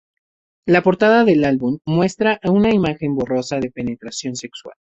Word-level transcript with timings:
La 0.65 0.81
portada 0.81 1.23
del 1.23 1.43
álbum 1.45 1.77
muestra 1.85 2.39
una 2.45 2.73
imagen 2.73 3.13
borrosa 3.13 3.59
de 3.59 3.69
penetración 3.69 4.35
sexual. 4.35 4.73